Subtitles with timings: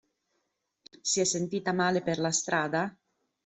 [1.03, 2.91] Si è sentita male per la strada?